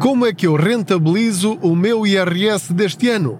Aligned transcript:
Como 0.00 0.24
é 0.24 0.32
que 0.32 0.46
eu 0.46 0.56
rentabilizo 0.56 1.58
o 1.60 1.76
meu 1.76 2.06
IRS 2.06 2.72
deste 2.72 3.10
ano? 3.10 3.38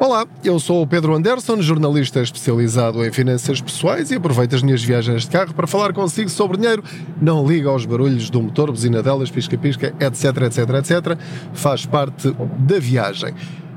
Olá, 0.00 0.26
eu 0.42 0.58
sou 0.58 0.82
o 0.82 0.86
Pedro 0.86 1.14
Anderson, 1.14 1.62
jornalista 1.62 2.20
especializado 2.20 3.04
em 3.04 3.12
finanças 3.12 3.60
pessoais 3.60 4.10
e 4.10 4.16
aproveito 4.16 4.56
as 4.56 4.62
minhas 4.64 4.82
viagens 4.82 5.22
de 5.22 5.30
carro 5.30 5.54
para 5.54 5.68
falar 5.68 5.92
consigo 5.92 6.28
sobre 6.28 6.56
dinheiro. 6.56 6.82
Não 7.22 7.46
liga 7.46 7.70
aos 7.70 7.86
barulhos 7.86 8.28
do 8.28 8.42
motor, 8.42 8.72
buzina 8.72 9.00
delas, 9.00 9.30
pisca-pisca, 9.30 9.94
etc, 10.00 10.42
etc, 10.42 10.58
etc. 10.74 11.18
Faz 11.52 11.86
parte 11.86 12.34
da 12.58 12.80
viagem. 12.80 13.32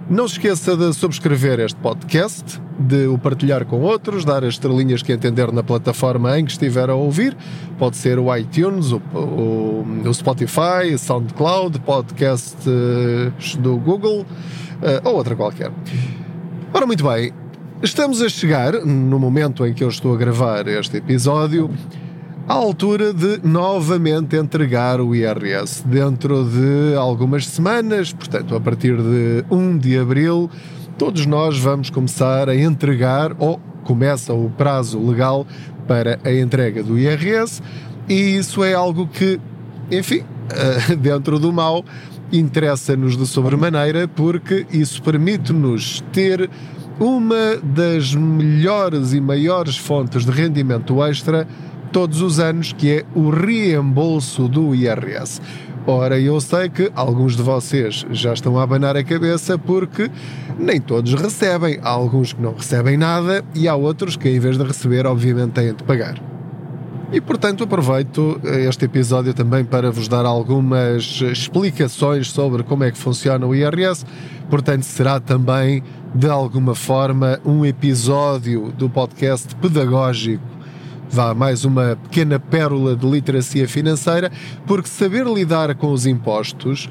Não 0.10 0.28
se 0.28 0.34
esqueça 0.34 0.76
de 0.76 0.94
subscrever 0.94 1.60
este 1.60 1.80
podcast, 1.80 2.62
de 2.78 3.08
o 3.08 3.18
partilhar 3.18 3.66
com 3.66 3.82
outros, 3.82 4.26
dar 4.26 4.44
as 4.44 4.56
estrelinhas 4.56 5.02
que 5.02 5.14
entender 5.14 5.52
na 5.54 5.64
plataforma 5.64 6.38
em 6.38 6.44
que 6.44 6.52
estiver 6.52 6.90
a 6.90 6.96
ouvir. 6.96 7.38
Pode 7.78 7.96
ser 7.96 8.20
o 8.20 8.36
iTunes, 8.36 8.92
o, 8.92 8.98
o, 9.14 9.86
o 10.06 10.14
Spotify, 10.14 10.94
o 10.94 10.98
SoundCloud, 10.98 11.80
podcasts 11.82 12.66
do 13.60 13.78
Google 13.78 14.22
uh, 14.22 15.08
ou 15.08 15.16
outra 15.16 15.36
qualquer. 15.36 15.72
Ora, 16.74 16.86
muito 16.86 17.08
bem, 17.08 17.32
estamos 17.82 18.22
a 18.22 18.28
chegar, 18.28 18.74
no 18.86 19.20
momento 19.20 19.66
em 19.66 19.74
que 19.74 19.84
eu 19.84 19.90
estou 19.90 20.14
a 20.14 20.18
gravar 20.18 20.68
este 20.68 20.98
episódio, 20.98 21.70
à 22.48 22.54
altura 22.54 23.14
de 23.14 23.40
novamente 23.44 24.36
entregar 24.36 25.00
o 25.00 25.16
IRS. 25.16 25.86
Dentro 25.86 26.44
de 26.44 26.96
algumas 26.96 27.46
semanas, 27.48 28.14
portanto, 28.14 28.56
a 28.56 28.60
partir 28.60 28.98
de 28.98 29.46
1 29.50 29.78
de 29.78 29.98
abril, 29.98 30.50
todos 30.98 31.26
nós 31.26 31.58
vamos 31.58 31.90
começar 31.90 32.50
a 32.50 32.56
entregar, 32.56 33.36
ou 33.40 33.60
começa 33.84 34.34
o 34.34 34.50
prazo 34.50 35.00
legal 35.00 35.46
para 35.88 36.20
a 36.24 36.34
entrega 36.34 36.84
do 36.84 36.98
IRS, 36.98 37.62
e 38.08 38.36
isso 38.38 38.64
é 38.64 38.74
algo 38.74 39.08
que, 39.08 39.40
enfim, 39.90 40.24
dentro 41.00 41.40
do 41.40 41.52
mal, 41.52 41.84
interessa-nos 42.32 43.18
de 43.18 43.28
sobremaneira 43.28 44.08
porque 44.08 44.66
isso 44.72 45.02
permite-nos 45.02 46.02
ter 46.14 46.50
uma 47.00 47.58
das 47.64 48.14
melhores 48.14 49.14
e 49.14 49.20
maiores 49.20 49.76
fontes 49.76 50.24
de 50.24 50.32
rendimento 50.32 51.04
extra 51.04 51.48
todos 51.92 52.22
os 52.22 52.40
anos, 52.40 52.74
que 52.74 52.90
é 52.90 53.06
o 53.14 53.30
reembolso 53.30 54.48
do 54.48 54.74
IRS. 54.74 55.42
Ora, 55.86 56.20
eu 56.20 56.40
sei 56.40 56.70
que 56.70 56.92
alguns 56.96 57.36
de 57.36 57.42
vocês 57.42 58.06
já 58.12 58.34
estão 58.34 58.60
a 58.60 58.64
abanar 58.64 58.96
a 58.96 59.04
cabeça 59.04 59.58
porque 59.58 60.12
nem 60.60 60.80
todos 60.80 61.14
recebem. 61.16 61.80
Há 61.82 61.90
alguns 61.90 62.34
que 62.34 62.42
não 62.42 62.54
recebem 62.54 62.98
nada 62.98 63.44
e 63.56 63.68
há 63.68 63.76
outros 63.76 64.16
que, 64.16 64.30
em 64.30 64.40
vez 64.40 64.58
de 64.58 64.64
receber, 64.64 65.08
obviamente 65.08 65.54
têm 65.54 65.74
de 65.74 65.84
pagar. 65.84 66.22
E 67.12 67.20
portanto 67.20 67.64
aproveito 67.64 68.40
este 68.70 68.86
episódio 68.86 69.34
também 69.34 69.66
para 69.66 69.92
vos 69.92 70.08
dar 70.08 70.26
algumas 70.26 71.20
explicações 71.22 72.32
sobre 72.32 72.64
como 72.64 72.86
é 72.86 72.92
que 72.92 72.98
funciona 72.98 73.46
o 73.46 73.54
IRS. 73.54 74.06
Portanto, 74.50 74.84
será 74.84 75.20
também 75.20 75.84
de 76.16 76.30
alguma 76.30 76.74
forma 76.74 77.40
um 77.44 77.66
episódio 77.66 78.72
do 78.78 78.90
podcast 78.90 79.54
pedagógico. 79.56 80.61
Vá, 81.12 81.34
mais 81.34 81.66
uma 81.66 81.98
pequena 82.04 82.40
pérola 82.40 82.96
de 82.96 83.06
literacia 83.06 83.68
financeira, 83.68 84.32
porque 84.66 84.88
saber 84.88 85.28
lidar 85.28 85.76
com 85.76 85.92
os 85.92 86.06
impostos, 86.06 86.90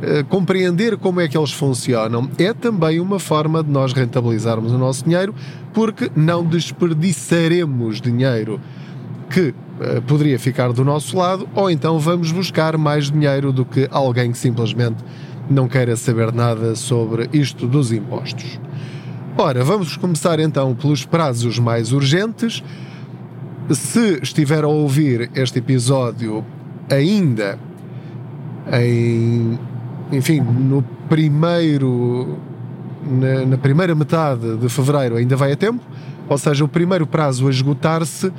eh, 0.00 0.22
compreender 0.28 0.96
como 0.96 1.20
é 1.20 1.26
que 1.26 1.36
eles 1.36 1.50
funcionam, 1.50 2.30
é 2.38 2.54
também 2.54 3.00
uma 3.00 3.18
forma 3.18 3.60
de 3.64 3.68
nós 3.68 3.92
rentabilizarmos 3.92 4.70
o 4.70 4.78
nosso 4.78 5.04
dinheiro, 5.04 5.34
porque 5.74 6.08
não 6.14 6.44
desperdiçaremos 6.44 8.00
dinheiro 8.00 8.60
que 9.28 9.48
uh, 9.50 10.00
poderia 10.06 10.38
ficar 10.38 10.72
do 10.72 10.84
nosso 10.84 11.16
lado, 11.18 11.48
ou 11.52 11.68
então 11.68 11.98
vamos 11.98 12.30
buscar 12.30 12.78
mais 12.78 13.10
dinheiro 13.10 13.52
do 13.52 13.64
que 13.64 13.88
alguém 13.90 14.30
que 14.30 14.38
simplesmente 14.38 15.04
não 15.50 15.66
queira 15.66 15.96
saber 15.96 16.32
nada 16.32 16.76
sobre 16.76 17.28
isto 17.32 17.66
dos 17.66 17.90
impostos. 17.90 18.58
Ora, 19.36 19.62
vamos 19.64 19.96
começar 19.96 20.38
então 20.40 20.74
pelos 20.74 21.04
prazos 21.04 21.58
mais 21.58 21.92
urgentes. 21.92 22.62
Se 23.70 24.20
estiver 24.22 24.64
a 24.64 24.68
ouvir 24.68 25.30
este 25.34 25.58
episódio 25.58 26.44
ainda 26.90 27.58
em, 28.72 29.58
enfim, 30.10 30.40
no 30.40 30.82
primeiro, 31.08 32.38
na, 33.06 33.44
na 33.44 33.58
primeira 33.58 33.94
metade 33.94 34.56
de 34.56 34.68
fevereiro 34.68 35.16
ainda 35.16 35.36
vai 35.36 35.52
a 35.52 35.56
tempo, 35.56 35.82
ou 36.28 36.38
seja, 36.38 36.64
o 36.64 36.68
primeiro 36.68 37.06
prazo 37.06 37.46
a 37.46 37.50
esgotar-se 37.50 38.32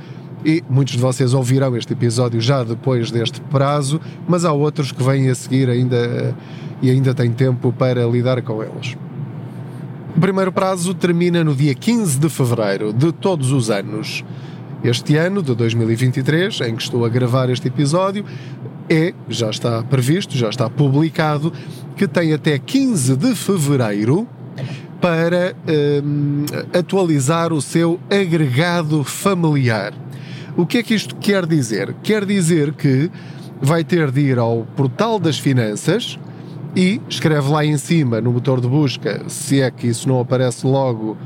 e 0.45 0.63
muitos 0.69 0.93
de 0.95 0.99
vocês 0.99 1.33
ouvirão 1.33 1.75
este 1.75 1.93
episódio 1.93 2.39
já 2.39 2.63
depois 2.63 3.11
deste 3.11 3.41
prazo, 3.41 3.99
mas 4.27 4.45
há 4.45 4.51
outros 4.51 4.91
que 4.91 5.03
vêm 5.03 5.29
a 5.29 5.35
seguir 5.35 5.69
ainda 5.69 6.35
e 6.81 6.89
ainda 6.89 7.13
têm 7.13 7.31
tempo 7.31 7.73
para 7.73 8.05
lidar 8.05 8.41
com 8.41 8.63
eles. 8.63 8.95
O 10.15 10.19
primeiro 10.19 10.51
prazo 10.51 10.93
termina 10.93 11.43
no 11.43 11.53
dia 11.53 11.75
15 11.75 12.19
de 12.19 12.29
fevereiro 12.29 12.93
de 12.93 13.11
todos 13.11 13.51
os 13.51 13.69
anos. 13.69 14.23
Este 14.83 15.17
ano, 15.17 15.43
de 15.43 15.53
2023, 15.53 16.61
em 16.61 16.75
que 16.75 16.83
estou 16.83 17.03
a 17.03 17.09
gravar 17.09 17.49
este 17.49 17.67
episódio, 17.67 18.23
é, 18.89 19.13
já 19.27 19.49
está 19.49 19.83
previsto, 19.83 20.37
já 20.37 20.49
está 20.49 20.69
publicado, 20.69 21.51
que 21.97 22.07
tem 22.07 22.33
até 22.33 22.57
15 22.57 23.17
de 23.17 23.35
fevereiro 23.35 24.25
para 25.01 25.53
hum, 26.03 26.45
atualizar 26.73 27.51
o 27.51 27.61
seu 27.61 27.99
agregado 28.09 29.03
familiar. 29.03 29.93
O 30.55 30.65
que 30.65 30.77
é 30.77 30.83
que 30.83 30.93
isto 30.93 31.15
quer 31.17 31.45
dizer? 31.45 31.93
Quer 32.01 32.25
dizer 32.25 32.73
que 32.73 33.11
vai 33.61 33.83
ter 33.83 34.11
de 34.11 34.21
ir 34.21 34.39
ao 34.39 34.65
portal 34.77 35.19
das 35.19 35.37
finanças 35.37 36.17
e 36.73 37.01
escreve 37.09 37.49
lá 37.49 37.65
em 37.65 37.77
cima 37.77 38.21
no 38.21 38.31
motor 38.31 38.61
de 38.61 38.67
busca, 38.67 39.23
se 39.27 39.61
é 39.61 39.69
que 39.69 39.87
isso 39.87 40.07
não 40.07 40.21
aparece 40.21 40.65
logo 40.65 41.17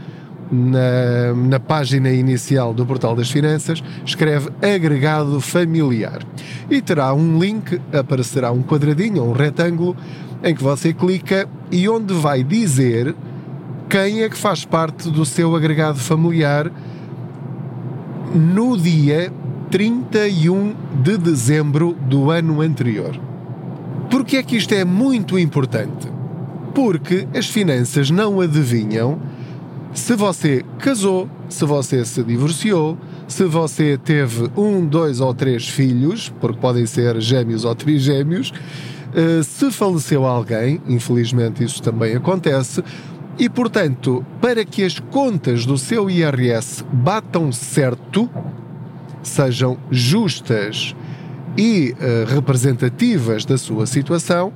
na, 0.53 1.33
na 1.33 1.59
página 1.59 2.11
inicial 2.11 2.73
do 2.73 2.85
portal 2.85 3.15
das 3.15 3.31
finanças, 3.31 3.83
escreve 4.05 4.49
agregado 4.61 5.41
familiar 5.41 6.19
e 6.69 6.81
terá 6.81 7.13
um 7.13 7.39
link, 7.39 7.81
aparecerá 7.91 8.51
um 8.51 8.61
quadradinho, 8.61 9.23
um 9.23 9.33
retângulo, 9.33 9.97
em 10.43 10.53
que 10.53 10.63
você 10.63 10.93
clica 10.93 11.49
e 11.71 11.89
onde 11.89 12.13
vai 12.13 12.43
dizer 12.43 13.15
quem 13.89 14.21
é 14.21 14.29
que 14.29 14.37
faz 14.37 14.63
parte 14.63 15.09
do 15.09 15.25
seu 15.25 15.55
agregado 15.55 15.99
familiar 15.99 16.71
no 18.33 18.77
dia 18.77 19.31
31 19.71 20.75
de 21.01 21.17
dezembro 21.17 21.95
do 22.01 22.29
ano 22.29 22.61
anterior. 22.61 23.19
Porquê 24.09 24.37
é 24.37 24.43
que 24.43 24.55
isto 24.55 24.73
é 24.73 24.85
muito 24.85 25.39
importante? 25.39 26.07
Porque 26.75 27.27
as 27.35 27.47
finanças 27.47 28.11
não 28.11 28.39
adivinham 28.39 29.19
se 29.93 30.15
você 30.15 30.63
casou, 30.79 31.29
se 31.49 31.65
você 31.65 32.03
se 32.03 32.23
divorciou, 32.23 32.97
se 33.27 33.45
você 33.45 33.97
teve 33.97 34.49
um, 34.57 34.85
dois 34.85 35.19
ou 35.19 35.33
três 35.33 35.67
filhos, 35.67 36.33
porque 36.41 36.59
podem 36.59 36.85
ser 36.85 37.19
gêmeos 37.21 37.63
ou 37.63 37.75
trigêmeos, 37.75 38.51
eh, 39.15 39.43
se 39.43 39.71
faleceu 39.71 40.25
alguém, 40.25 40.81
infelizmente 40.87 41.63
isso 41.63 41.81
também 41.81 42.15
acontece, 42.15 42.83
e, 43.37 43.49
portanto, 43.49 44.25
para 44.39 44.63
que 44.63 44.83
as 44.83 44.99
contas 44.99 45.65
do 45.65 45.77
seu 45.77 46.09
IRS 46.09 46.83
batam 46.91 47.51
certo, 47.51 48.29
sejam 49.23 49.77
justas 49.89 50.95
e 51.57 51.93
uh, 51.93 52.33
representativas 52.33 53.45
da 53.45 53.57
sua 53.57 53.85
situação, 53.87 54.53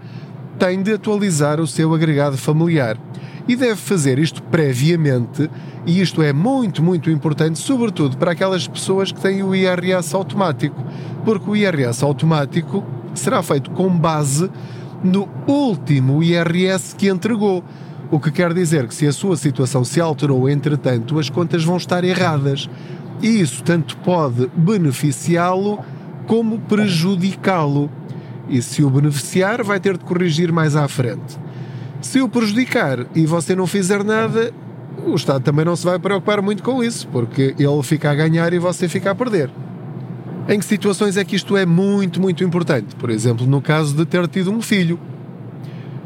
tem 0.59 0.81
de 0.81 0.93
atualizar 0.93 1.59
o 1.59 1.67
seu 1.67 1.93
agregado 1.93 2.37
familiar. 2.37 2.97
E 3.47 3.55
deve 3.55 3.77
fazer 3.77 4.19
isto 4.19 4.43
previamente, 4.43 5.49
e 5.85 6.01
isto 6.01 6.21
é 6.21 6.33
muito, 6.33 6.83
muito 6.83 7.09
importante, 7.09 7.57
sobretudo 7.57 8.17
para 8.17 8.31
aquelas 8.31 8.67
pessoas 8.67 9.11
que 9.11 9.21
têm 9.21 9.41
o 9.41 9.55
IRS 9.55 10.13
automático, 10.13 10.83
porque 11.23 11.49
o 11.49 11.55
IRS 11.55 12.03
automático 12.03 12.83
será 13.15 13.41
feito 13.41 13.71
com 13.71 13.89
base 13.89 14.49
no 15.03 15.29
último 15.47 16.21
IRS 16.21 16.95
que 16.95 17.07
entregou. 17.07 17.63
O 18.09 18.19
que 18.19 18.31
quer 18.31 18.53
dizer 18.53 18.87
que 18.87 18.95
se 18.95 19.05
a 19.05 19.11
sua 19.11 19.35
situação 19.35 19.83
se 19.83 19.99
alterou 19.99 20.49
entretanto, 20.49 21.19
as 21.19 21.29
contas 21.29 21.63
vão 21.63 21.77
estar 21.77 22.03
erradas. 22.03 22.69
E 23.21 23.41
isso 23.41 23.63
tanto 23.63 23.97
pode 23.97 24.49
beneficiá-lo 24.55 25.79
como 26.25 26.59
prejudicá-lo. 26.59 27.89
E 28.49 28.61
se 28.61 28.83
o 28.83 28.89
beneficiar, 28.89 29.63
vai 29.63 29.79
ter 29.79 29.97
de 29.97 30.05
corrigir 30.05 30.51
mais 30.51 30.75
à 30.75 30.87
frente. 30.87 31.37
Se 32.01 32.21
o 32.21 32.29
prejudicar 32.29 33.05
e 33.15 33.25
você 33.25 33.55
não 33.55 33.67
fizer 33.67 34.03
nada, 34.03 34.53
o 35.05 35.15
Estado 35.15 35.43
também 35.43 35.65
não 35.65 35.75
se 35.75 35.85
vai 35.85 35.99
preocupar 35.99 36.41
muito 36.41 36.63
com 36.63 36.83
isso, 36.83 37.07
porque 37.07 37.55
ele 37.57 37.83
fica 37.83 38.11
a 38.11 38.15
ganhar 38.15 38.53
e 38.53 38.59
você 38.59 38.87
fica 38.87 39.11
a 39.11 39.15
perder. 39.15 39.49
Em 40.47 40.59
que 40.59 40.65
situações 40.65 41.17
é 41.17 41.25
que 41.25 41.35
isto 41.35 41.57
é 41.57 41.65
muito, 41.65 42.21
muito 42.21 42.43
importante? 42.43 42.95
Por 42.95 43.09
exemplo, 43.09 43.45
no 43.45 43.61
caso 43.61 43.95
de 43.95 44.05
ter 44.05 44.27
tido 44.27 44.51
um 44.51 44.61
filho. 44.61 44.97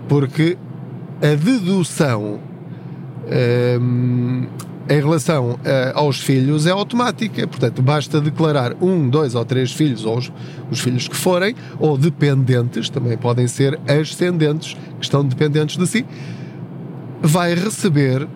Porque 0.08 0.58
a 1.22 1.36
dedução 1.36 2.40
hum, 3.80 4.48
Em 4.92 5.00
relação 5.00 5.52
uh, 5.52 5.58
aos 5.94 6.20
filhos, 6.20 6.68
é 6.68 6.72
automática, 6.72 7.48
portanto, 7.48 7.82
basta 7.82 8.20
declarar 8.20 8.76
um, 8.82 9.08
dois 9.08 9.36
ou 9.36 9.46
três 9.46 9.72
filhos, 9.72 10.04
ou 10.04 10.18
os, 10.18 10.30
os 10.70 10.82
filhos 10.82 11.08
que 11.08 11.16
forem, 11.16 11.56
ou 11.80 11.98
dependentes, 11.98 12.90
também 12.90 13.18
podem 13.18 13.48
ser 13.48 13.80
ascendentes, 13.88 14.74
que 15.00 15.06
estão 15.06 15.24
dependentes 15.24 15.78
de 15.78 15.88
si, 15.88 16.06
vai 17.22 17.56
receber 17.56 18.28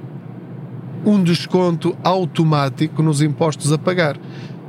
um 1.06 1.22
desconto 1.22 1.94
automático 2.02 3.04
nos 3.04 3.22
impostos 3.22 3.74
a 3.74 3.78
pagar. 3.78 4.18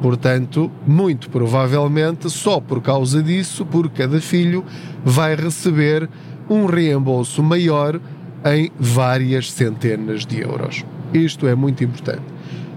Portanto, 0.03 0.69
muito 0.85 1.31
provavelmente, 1.31 2.29
só 2.29 2.59
por 2.59 2.83
causa 2.83 3.23
disso, 3.23 3.65
por 3.65 3.89
cada 3.91 4.21
filho, 4.21 4.65
vai 5.05 5.37
receber 5.37 6.11
um 6.51 6.67
reembolso 6.67 7.45
maior 7.45 8.01
em 8.45 8.73
várias 8.77 9.53
centenas 9.53 10.27
de 10.27 10.41
euros. 10.41 10.85
Isto 11.13 11.47
é 11.47 11.55
muito 11.55 11.83
importante. 11.85 12.23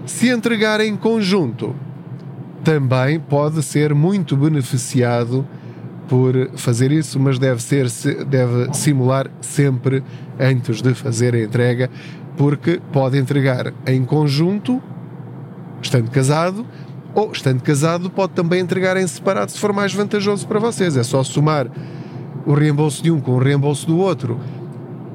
Se 0.06 0.28
entregar 0.28 0.80
em 0.80 0.96
conjunto, 0.96 1.74
também 2.64 3.18
pode 3.18 3.62
ser 3.62 3.94
muito 3.94 4.36
beneficiado 4.36 5.46
por 6.08 6.50
fazer 6.56 6.90
isso, 6.90 7.20
mas 7.20 7.38
deve 7.38 7.62
ser 7.62 7.88
deve 8.26 8.74
simular 8.74 9.30
sempre 9.40 10.02
antes 10.38 10.82
de 10.82 10.92
fazer 10.92 11.34
a 11.34 11.42
entrega, 11.42 11.88
porque 12.36 12.80
pode 12.92 13.16
entregar 13.16 13.72
em 13.86 14.04
conjunto, 14.04 14.82
estando 15.80 16.10
casado, 16.10 16.66
ou 17.14 17.30
estando 17.32 17.62
casado 17.62 18.10
pode 18.10 18.32
também 18.32 18.60
entregar 18.60 18.96
em 18.96 19.06
separado 19.06 19.50
se 19.50 19.58
for 19.58 19.72
mais 19.72 19.94
vantajoso 19.94 20.46
para 20.46 20.58
vocês. 20.58 20.96
É 20.96 21.02
só 21.02 21.22
somar 21.22 21.68
o 22.46 22.54
reembolso 22.54 23.02
de 23.02 23.10
um 23.10 23.20
com 23.20 23.32
o 23.32 23.38
reembolso 23.38 23.86
do 23.86 23.98
outro 23.98 24.38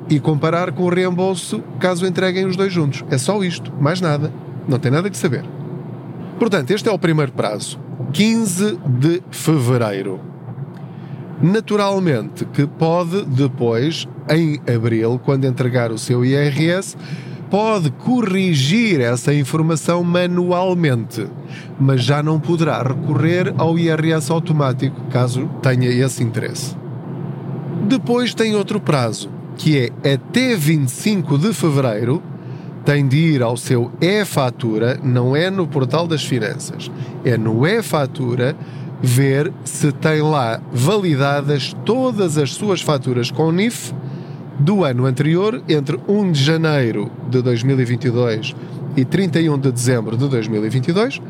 e 0.09 0.19
comparar 0.19 0.71
com 0.71 0.83
o 0.83 0.89
reembolso 0.89 1.63
caso 1.79 2.05
entreguem 2.05 2.45
os 2.45 2.55
dois 2.55 2.71
juntos. 2.71 3.03
É 3.09 3.17
só 3.17 3.43
isto, 3.43 3.71
mais 3.79 4.01
nada. 4.01 4.31
Não 4.67 4.79
tem 4.79 4.91
nada 4.91 5.09
que 5.09 5.17
saber. 5.17 5.43
Portanto, 6.39 6.71
este 6.71 6.89
é 6.89 6.91
o 6.91 6.99
primeiro 6.99 7.31
prazo, 7.31 7.79
15 8.11 8.79
de 8.85 9.23
fevereiro. 9.31 10.19
Naturalmente 11.41 12.45
que 12.45 12.65
pode 12.65 13.25
depois, 13.25 14.07
em 14.29 14.59
abril, 14.73 15.19
quando 15.23 15.45
entregar 15.45 15.91
o 15.91 15.97
seu 15.97 16.25
IRS, 16.25 16.97
pode 17.49 17.91
corrigir 17.91 18.99
essa 19.01 19.33
informação 19.33 20.03
manualmente, 20.03 21.27
mas 21.79 22.03
já 22.03 22.23
não 22.23 22.39
poderá 22.39 22.81
recorrer 22.81 23.53
ao 23.57 23.77
IRS 23.77 24.31
automático 24.31 24.99
caso 25.09 25.49
tenha 25.61 25.89
esse 25.89 26.23
interesse. 26.23 26.75
Depois 27.87 28.33
tem 28.33 28.55
outro 28.55 28.79
prazo, 28.79 29.29
que 29.55 29.91
é 30.03 30.13
até 30.13 30.55
25 30.55 31.37
de 31.37 31.53
fevereiro, 31.53 32.21
tem 32.83 33.07
de 33.07 33.17
ir 33.17 33.41
ao 33.41 33.57
seu 33.57 33.91
e-fatura, 33.99 34.99
não 35.03 35.35
é 35.35 35.49
no 35.49 35.67
portal 35.67 36.07
das 36.07 36.23
finanças, 36.23 36.91
é 37.23 37.35
no 37.35 37.65
e-fatura 37.65 38.55
ver 39.01 39.51
se 39.63 39.91
tem 39.91 40.21
lá 40.21 40.61
validadas 40.71 41.75
todas 41.83 42.37
as 42.37 42.53
suas 42.53 42.81
faturas 42.81 43.31
com 43.31 43.51
NIF 43.51 43.93
do 44.59 44.83
ano 44.83 45.05
anterior, 45.05 45.61
entre 45.67 45.99
1 46.07 46.31
de 46.31 46.43
janeiro 46.43 47.11
de 47.29 47.41
2022 47.41 48.55
e 48.95 49.03
31 49.03 49.57
de 49.57 49.71
dezembro 49.71 50.15
de 50.15 50.29
2022, 50.29 51.21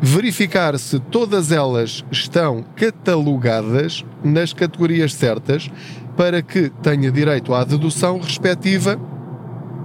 verificar 0.00 0.78
se 0.78 0.98
todas 0.98 1.52
elas 1.52 2.04
estão 2.10 2.64
catalogadas 2.74 4.04
nas 4.24 4.52
categorias 4.52 5.14
certas 5.14 5.70
para 6.18 6.42
que 6.42 6.68
tenha 6.82 7.12
direito 7.12 7.54
à 7.54 7.62
dedução 7.62 8.18
respectiva 8.18 8.98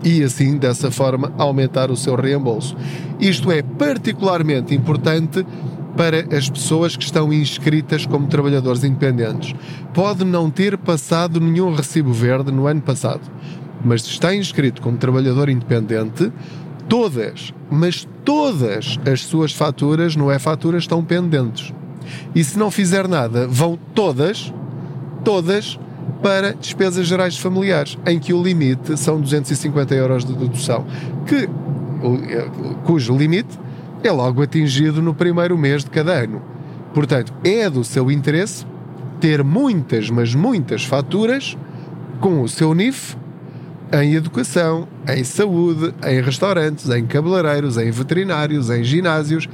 e 0.03 0.23
assim, 0.23 0.57
dessa 0.57 0.89
forma, 0.89 1.31
aumentar 1.37 1.91
o 1.91 1.95
seu 1.95 2.15
reembolso. 2.15 2.75
Isto 3.19 3.51
é 3.51 3.61
particularmente 3.61 4.73
importante 4.73 5.45
para 5.95 6.35
as 6.35 6.49
pessoas 6.49 6.97
que 6.97 7.03
estão 7.03 7.31
inscritas 7.31 8.07
como 8.07 8.25
trabalhadores 8.25 8.83
independentes. 8.83 9.53
Pode 9.93 10.25
não 10.25 10.49
ter 10.49 10.75
passado 10.75 11.39
nenhum 11.39 11.71
recibo 11.71 12.11
verde 12.11 12.51
no 12.51 12.65
ano 12.65 12.81
passado, 12.81 13.21
mas 13.85 14.01
se 14.01 14.09
está 14.09 14.33
inscrito 14.35 14.81
como 14.81 14.97
trabalhador 14.97 15.49
independente, 15.49 16.33
todas, 16.89 17.53
mas 17.69 18.07
todas 18.25 18.99
as 19.05 19.21
suas 19.21 19.53
faturas 19.53 20.15
no 20.15 20.31
e-fatura 20.31 20.79
estão 20.79 21.05
pendentes. 21.05 21.71
E 22.33 22.43
se 22.43 22.57
não 22.57 22.71
fizer 22.71 23.07
nada, 23.07 23.47
vão 23.47 23.77
todas, 23.93 24.51
todas 25.23 25.77
para 26.23 26.53
despesas 26.53 27.05
gerais 27.05 27.37
familiares, 27.37 27.97
em 28.07 28.17
que 28.17 28.33
o 28.33 28.41
limite 28.41 28.97
são 28.97 29.19
250 29.19 29.93
euros 29.93 30.23
de 30.23 30.33
dedução, 30.33 30.87
que, 31.27 31.49
cujo 32.85 33.15
limite 33.15 33.59
é 34.01 34.11
logo 34.11 34.41
atingido 34.41 35.01
no 35.01 35.13
primeiro 35.13 35.57
mês 35.57 35.83
de 35.83 35.89
cada 35.89 36.13
ano. 36.13 36.41
Portanto, 36.93 37.33
é 37.43 37.69
do 37.69 37.83
seu 37.83 38.09
interesse 38.09 38.65
ter 39.19 39.43
muitas, 39.43 40.09
mas 40.09 40.33
muitas 40.33 40.85
faturas 40.85 41.57
com 42.21 42.41
o 42.41 42.47
seu 42.47 42.73
NIF 42.73 43.17
em 43.91 44.15
educação, 44.15 44.87
em 45.07 45.23
saúde, 45.23 45.93
em 46.05 46.21
restaurantes, 46.21 46.89
em 46.89 47.05
cabeleireiros, 47.05 47.77
em 47.77 47.91
veterinários, 47.91 48.69
em 48.69 48.83
ginásios, 48.83 49.47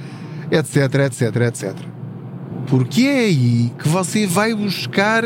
etc, 0.51 0.77
etc, 1.06 1.36
etc. 1.48 1.75
Porque 2.68 3.01
é 3.04 3.19
aí 3.19 3.74
que 3.77 3.88
você 3.88 4.27
vai 4.27 4.54
buscar 4.54 5.25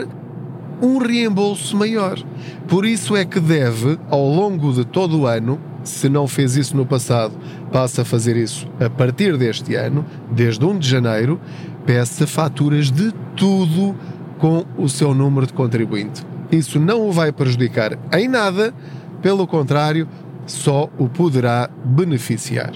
um 0.84 0.98
reembolso 0.98 1.78
maior. 1.78 2.22
Por 2.68 2.86
isso 2.86 3.16
é 3.16 3.24
que 3.24 3.40
deve, 3.40 3.98
ao 4.10 4.28
longo 4.28 4.74
de 4.74 4.84
todo 4.84 5.22
o 5.22 5.26
ano, 5.26 5.60
se 5.84 6.10
não 6.10 6.28
fez 6.28 6.58
isso 6.58 6.76
no 6.76 6.86
passado, 6.86 7.34
passa 7.72 8.02
a 8.02 8.06
fazer 8.06 8.36
isso 8.36 8.68
a 8.80 8.90
partir 8.90 9.38
deste 9.38 9.76
ano, 9.76 10.06
desde 10.30 10.64
1 10.64 10.78
de 10.78 10.90
janeiro, 10.90 11.40
peça 11.86 12.28
faturas 12.28 12.92
de 12.92 13.14
tudo 13.36 13.96
com 14.38 14.66
o 14.78 14.90
seu 14.90 15.14
número 15.14 15.48
de 15.48 15.54
contribuinte. 15.54 16.22
Isso 16.52 16.80
não 16.80 17.08
o 17.08 17.12
vai 17.12 17.32
prejudicar 17.32 17.98
em 18.12 18.28
nada, 18.28 18.74
pelo 19.22 19.48
contrário, 19.48 20.08
só 20.46 20.90
o 20.98 21.08
poderá 21.08 21.70
beneficiar. 21.86 22.74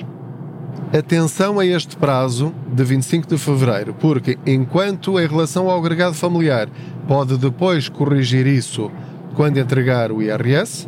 Atenção 0.94 1.60
a 1.60 1.66
este 1.66 1.98
prazo 1.98 2.54
de 2.74 2.81
25 2.81 3.28
de 3.28 3.38
fevereiro, 3.38 3.94
porque 3.94 4.38
enquanto 4.45 5.19
em 5.19 5.28
relação 5.28 5.69
ao 5.69 5.78
agregado 5.78 6.13
familiar 6.13 6.69
pode 7.06 7.38
depois 7.38 7.89
corrigir 7.89 8.48
isso 8.48 8.89
quando 9.36 9.57
entregar 9.57 10.13
o 10.13 10.22
IRS, 10.22 10.88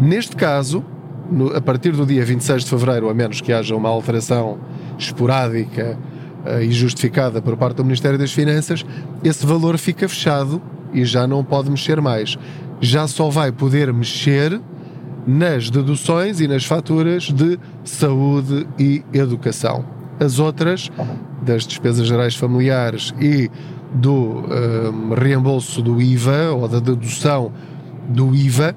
neste 0.00 0.34
caso, 0.34 0.82
no, 1.30 1.54
a 1.54 1.60
partir 1.60 1.92
do 1.92 2.06
dia 2.06 2.24
26 2.24 2.64
de 2.64 2.70
fevereiro, 2.70 3.10
a 3.10 3.14
menos 3.14 3.42
que 3.42 3.52
haja 3.52 3.76
uma 3.76 3.90
alteração 3.90 4.58
esporádica 4.98 5.98
uh, 6.46 6.62
e 6.62 6.72
justificada 6.72 7.42
por 7.42 7.58
parte 7.58 7.76
do 7.76 7.84
Ministério 7.84 8.18
das 8.18 8.32
Finanças, 8.32 8.86
esse 9.22 9.44
valor 9.44 9.76
fica 9.76 10.08
fechado 10.08 10.62
e 10.94 11.04
já 11.04 11.26
não 11.26 11.44
pode 11.44 11.70
mexer 11.70 12.00
mais. 12.00 12.38
Já 12.80 13.06
só 13.06 13.28
vai 13.28 13.52
poder 13.52 13.92
mexer 13.92 14.58
nas 15.28 15.68
deduções 15.68 16.40
e 16.40 16.48
nas 16.48 16.64
faturas 16.64 17.24
de 17.24 17.58
saúde 17.84 18.66
e 18.78 19.04
educação. 19.12 19.84
As 20.18 20.38
outras, 20.38 20.90
das 21.42 21.66
despesas 21.66 22.06
gerais 22.06 22.34
familiares 22.34 23.12
e 23.20 23.50
do 23.92 24.10
um, 24.10 25.14
reembolso 25.14 25.82
do 25.82 26.00
IVA 26.00 26.52
ou 26.52 26.66
da 26.66 26.80
dedução 26.80 27.52
do 28.08 28.34
IVA, 28.34 28.74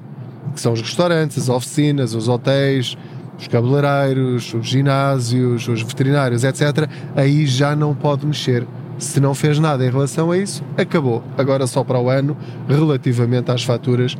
que 0.54 0.60
são 0.60 0.74
os 0.74 0.82
restaurantes, 0.82 1.38
as 1.38 1.48
oficinas, 1.48 2.14
os 2.14 2.28
hotéis, 2.28 2.98
os 3.38 3.48
cabeleireiros, 3.48 4.52
os 4.52 4.66
ginásios, 4.66 5.66
os 5.66 5.80
veterinários, 5.80 6.44
etc., 6.44 6.86
aí 7.16 7.46
já 7.46 7.74
não 7.74 7.94
pode 7.94 8.26
mexer. 8.26 8.66
Se 8.98 9.18
não 9.20 9.34
fez 9.34 9.58
nada 9.58 9.86
em 9.86 9.90
relação 9.90 10.30
a 10.30 10.36
isso, 10.36 10.62
acabou. 10.76 11.24
Agora 11.38 11.66
só 11.66 11.82
para 11.82 11.98
o 11.98 12.10
ano, 12.10 12.36
relativamente 12.68 13.50
às 13.50 13.64
faturas 13.64 14.16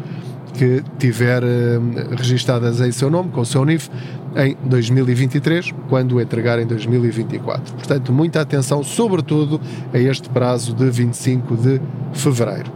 que 0.54 0.82
tiver 0.98 1.42
eh, 1.42 1.78
registadas 2.16 2.80
em 2.80 2.92
seu 2.92 3.10
nome, 3.10 3.30
com 3.30 3.40
o 3.40 3.46
seu 3.46 3.64
NIF, 3.64 3.90
em 4.36 4.56
2023, 4.64 5.72
quando 5.88 6.20
entregar 6.20 6.58
em 6.58 6.66
2024. 6.66 7.74
Portanto, 7.74 8.12
muita 8.12 8.40
atenção, 8.40 8.82
sobretudo, 8.82 9.60
a 9.92 9.98
este 9.98 10.28
prazo 10.28 10.74
de 10.74 10.88
25 10.90 11.56
de 11.56 11.80
fevereiro. 12.12 12.70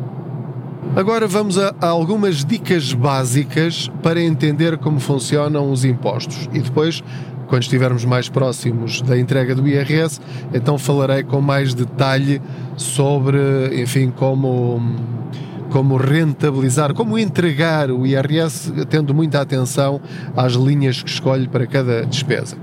Agora 0.94 1.26
vamos 1.26 1.58
a, 1.58 1.74
a 1.80 1.88
algumas 1.88 2.44
dicas 2.44 2.92
básicas 2.92 3.90
para 4.02 4.20
entender 4.20 4.78
como 4.78 5.00
funcionam 5.00 5.70
os 5.70 5.84
impostos 5.84 6.48
e 6.52 6.60
depois 6.60 7.02
quando 7.46 7.62
estivermos 7.62 8.04
mais 8.04 8.28
próximos 8.28 9.00
da 9.02 9.18
entrega 9.18 9.54
do 9.54 9.66
IRS, 9.66 10.20
então 10.52 10.76
falarei 10.76 11.22
com 11.22 11.40
mais 11.40 11.74
detalhe 11.74 12.40
sobre, 12.76 13.38
enfim, 13.80 14.10
como 14.10 14.80
como 15.70 15.96
rentabilizar, 15.96 16.94
como 16.94 17.18
entregar 17.18 17.90
o 17.90 18.06
IRS, 18.06 18.72
tendo 18.88 19.14
muita 19.14 19.40
atenção 19.40 20.00
às 20.36 20.52
linhas 20.54 21.02
que 21.02 21.10
escolhe 21.10 21.48
para 21.48 21.66
cada 21.66 22.04
despesa. 22.04 22.56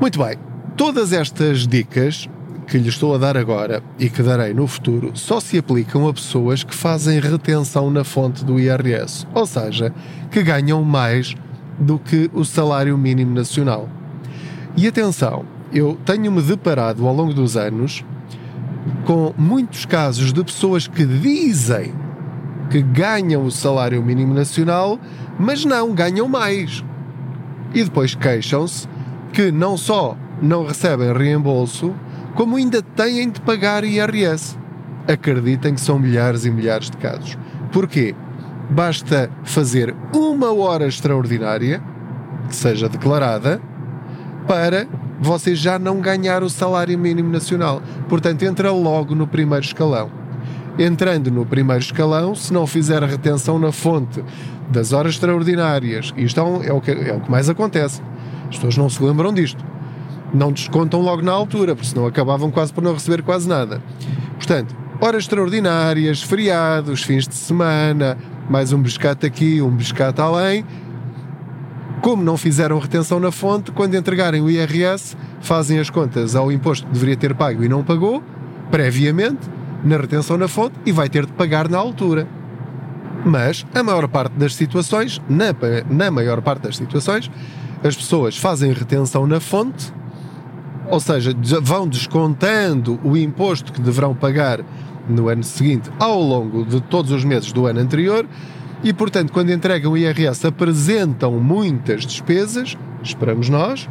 Muito 0.00 0.18
bem, 0.18 0.36
todas 0.76 1.12
estas 1.12 1.66
dicas 1.66 2.28
que 2.66 2.78
lhe 2.78 2.88
estou 2.88 3.14
a 3.14 3.18
dar 3.18 3.36
agora 3.36 3.82
e 3.98 4.08
que 4.08 4.22
darei 4.22 4.54
no 4.54 4.66
futuro 4.66 5.10
só 5.14 5.40
se 5.40 5.58
aplicam 5.58 6.08
a 6.08 6.14
pessoas 6.14 6.64
que 6.64 6.74
fazem 6.74 7.20
retenção 7.20 7.90
na 7.90 8.04
fonte 8.04 8.44
do 8.44 8.58
IRS, 8.58 9.26
ou 9.34 9.46
seja, 9.46 9.92
que 10.30 10.42
ganham 10.42 10.82
mais 10.82 11.34
do 11.78 11.98
que 11.98 12.30
o 12.32 12.44
salário 12.44 12.96
mínimo 12.96 13.34
nacional. 13.34 13.88
E 14.76 14.86
atenção, 14.86 15.44
eu 15.72 15.98
tenho-me 16.04 16.40
deparado 16.40 17.06
ao 17.06 17.14
longo 17.14 17.34
dos 17.34 17.56
anos 17.56 18.04
com 19.04 19.32
muitos 19.36 19.84
casos 19.84 20.32
de 20.32 20.42
pessoas 20.42 20.86
que 20.86 21.04
dizem 21.04 21.92
que 22.72 22.80
ganham 22.80 23.44
o 23.44 23.50
salário 23.50 24.02
mínimo 24.02 24.32
nacional, 24.32 24.98
mas 25.38 25.62
não 25.62 25.92
ganham 25.92 26.26
mais. 26.26 26.82
E 27.74 27.84
depois 27.84 28.14
queixam-se 28.14 28.88
que 29.30 29.52
não 29.52 29.76
só 29.76 30.16
não 30.40 30.64
recebem 30.64 31.12
reembolso, 31.12 31.94
como 32.34 32.56
ainda 32.56 32.80
têm 32.80 33.28
de 33.28 33.42
pagar 33.42 33.84
IRS. 33.84 34.56
Acreditem 35.06 35.74
que 35.74 35.82
são 35.82 35.98
milhares 35.98 36.46
e 36.46 36.50
milhares 36.50 36.88
de 36.88 36.96
casos. 36.96 37.36
Porquê? 37.70 38.14
Basta 38.70 39.30
fazer 39.44 39.94
uma 40.14 40.50
hora 40.50 40.86
extraordinária, 40.86 41.82
que 42.48 42.56
seja 42.56 42.88
declarada, 42.88 43.60
para 44.48 44.86
você 45.20 45.54
já 45.54 45.78
não 45.78 46.00
ganhar 46.00 46.42
o 46.42 46.48
salário 46.48 46.98
mínimo 46.98 47.30
nacional. 47.30 47.82
Portanto, 48.08 48.44
entra 48.44 48.72
logo 48.72 49.14
no 49.14 49.26
primeiro 49.26 49.62
escalão 49.62 50.21
entrando 50.78 51.30
no 51.30 51.44
primeiro 51.44 51.82
escalão, 51.82 52.34
se 52.34 52.52
não 52.52 52.66
fizer 52.66 53.02
a 53.02 53.06
retenção 53.06 53.58
na 53.58 53.72
fonte 53.72 54.22
das 54.70 54.92
horas 54.92 55.14
extraordinárias, 55.14 56.12
isto 56.16 56.40
é, 56.40 56.68
é, 56.68 56.72
o 56.72 56.80
que, 56.80 56.90
é 56.90 57.14
o 57.14 57.20
que 57.20 57.30
mais 57.30 57.48
acontece. 57.48 58.00
As 58.48 58.56
pessoas 58.56 58.76
não 58.76 58.88
se 58.88 59.02
lembram 59.02 59.32
disto. 59.32 59.62
Não 60.32 60.50
descontam 60.50 61.00
logo 61.00 61.22
na 61.22 61.32
altura, 61.32 61.74
porque 61.74 61.88
senão 61.88 62.06
acabavam 62.06 62.50
quase 62.50 62.72
por 62.72 62.82
não 62.82 62.94
receber 62.94 63.22
quase 63.22 63.46
nada. 63.48 63.82
Portanto, 64.36 64.74
horas 65.00 65.24
extraordinárias, 65.24 66.22
feriados, 66.22 67.02
fins 67.02 67.28
de 67.28 67.34
semana, 67.34 68.16
mais 68.48 68.72
um 68.72 68.80
biscate 68.80 69.26
aqui, 69.26 69.60
um 69.60 69.70
biscate 69.70 70.20
além. 70.20 70.64
Como 72.00 72.22
não 72.22 72.36
fizeram 72.36 72.78
retenção 72.78 73.20
na 73.20 73.30
fonte, 73.30 73.70
quando 73.72 73.94
entregarem 73.94 74.40
o 74.40 74.50
IRS, 74.50 75.16
fazem 75.40 75.78
as 75.78 75.90
contas 75.90 76.34
ao 76.34 76.50
imposto 76.50 76.86
que 76.86 76.92
deveria 76.92 77.16
ter 77.16 77.34
pago 77.34 77.62
e 77.62 77.68
não 77.68 77.84
pagou, 77.84 78.22
previamente, 78.70 79.48
na 79.84 79.96
retenção 79.96 80.36
na 80.36 80.48
fonte 80.48 80.74
e 80.86 80.92
vai 80.92 81.08
ter 81.08 81.26
de 81.26 81.32
pagar 81.32 81.68
na 81.68 81.78
altura. 81.78 82.26
Mas 83.24 83.64
a 83.74 83.82
maior 83.82 84.08
parte 84.08 84.32
das 84.34 84.54
situações, 84.54 85.20
na, 85.28 85.46
na 85.88 86.10
maior 86.10 86.40
parte 86.42 86.62
das 86.62 86.76
situações, 86.76 87.30
as 87.82 87.96
pessoas 87.96 88.36
fazem 88.36 88.72
retenção 88.72 89.26
na 89.26 89.40
fonte, 89.40 89.92
ou 90.88 91.00
seja, 91.00 91.34
vão 91.62 91.86
descontando 91.86 92.98
o 93.02 93.16
imposto 93.16 93.72
que 93.72 93.80
deverão 93.80 94.14
pagar 94.14 94.60
no 95.08 95.28
ano 95.28 95.42
seguinte 95.42 95.90
ao 95.98 96.20
longo 96.20 96.64
de 96.64 96.80
todos 96.80 97.10
os 97.10 97.24
meses 97.24 97.52
do 97.52 97.66
ano 97.66 97.80
anterior 97.80 98.26
e, 98.82 98.92
portanto, 98.92 99.32
quando 99.32 99.50
entregam 99.52 99.92
o 99.92 99.96
IRS 99.96 100.46
apresentam 100.46 101.32
muitas 101.32 102.04
despesas, 102.04 102.76
esperamos 103.02 103.48
nós, 103.48 103.88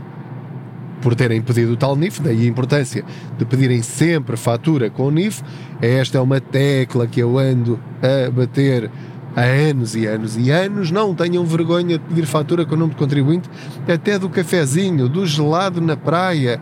por 1.01 1.15
terem 1.15 1.41
pedido 1.41 1.73
o 1.73 1.77
tal 1.77 1.95
NIF, 1.95 2.21
daí 2.21 2.43
a 2.43 2.49
importância 2.49 3.03
de 3.37 3.45
pedirem 3.45 3.81
sempre 3.81 4.37
fatura 4.37 4.89
com 4.89 5.07
o 5.07 5.11
NIF. 5.11 5.41
Esta 5.81 6.17
é 6.17 6.21
uma 6.21 6.39
tecla 6.39 7.07
que 7.07 7.19
eu 7.19 7.37
ando 7.37 7.79
a 8.01 8.29
bater 8.29 8.89
há 9.35 9.41
anos 9.41 9.95
e 9.95 10.05
anos 10.05 10.37
e 10.37 10.51
anos. 10.51 10.91
Não 10.91 11.13
tenham 11.15 11.43
vergonha 11.45 11.97
de 11.97 12.05
pedir 12.05 12.25
fatura 12.25 12.65
com 12.65 12.75
o 12.75 12.77
nome 12.77 12.91
de 12.91 12.97
contribuinte, 12.97 13.49
até 13.91 14.19
do 14.19 14.29
cafezinho, 14.29 15.09
do 15.09 15.25
gelado 15.25 15.81
na 15.81 15.97
praia, 15.97 16.59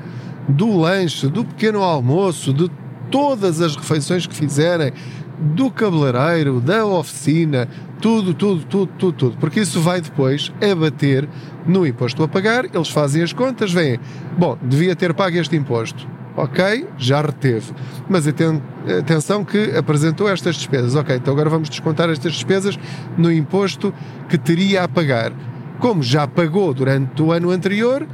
do 0.47 0.77
lanche, 0.77 1.27
do 1.27 1.43
pequeno 1.43 1.83
almoço, 1.83 2.53
de 2.53 2.71
todas 3.11 3.59
as 3.61 3.75
refeições 3.75 4.25
que 4.25 4.35
fizerem, 4.35 4.93
do 5.39 5.71
cabeleireiro, 5.71 6.59
da 6.59 6.85
oficina, 6.85 7.67
tudo, 8.01 8.33
tudo, 8.33 8.65
tudo, 8.65 8.91
tudo, 8.97 9.13
tudo, 9.13 9.37
porque 9.37 9.61
isso 9.61 9.79
vai 9.81 10.01
depois 10.01 10.51
abater 10.61 11.27
no 11.65 11.85
imposto 11.85 12.23
a 12.23 12.27
pagar, 12.27 12.65
eles 12.65 12.89
fazem 12.89 13.23
as 13.23 13.33
contas, 13.33 13.71
vêm, 13.71 13.99
bom, 14.37 14.57
devia 14.61 14.95
ter 14.95 15.13
pago 15.13 15.37
este 15.37 15.55
imposto, 15.55 16.07
ok, 16.35 16.87
já 16.97 17.21
reteve, 17.21 17.71
mas 18.09 18.25
atenção 18.27 19.43
que 19.43 19.75
apresentou 19.77 20.29
estas 20.29 20.55
despesas, 20.55 20.95
ok, 20.95 21.15
então 21.15 21.33
agora 21.33 21.49
vamos 21.49 21.69
descontar 21.69 22.09
estas 22.09 22.33
despesas 22.33 22.77
no 23.17 23.31
imposto 23.31 23.93
que 24.27 24.37
teria 24.37 24.83
a 24.83 24.87
pagar. 24.87 25.31
Como 25.79 26.03
já 26.03 26.27
pagou 26.27 26.73
durante 26.73 27.21
o 27.21 27.31
ano 27.31 27.51
anterior, 27.51 28.05